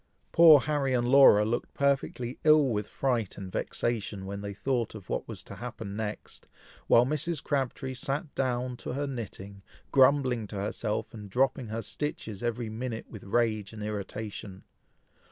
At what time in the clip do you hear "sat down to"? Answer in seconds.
7.93-8.93